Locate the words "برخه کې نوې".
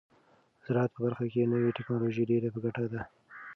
1.05-1.75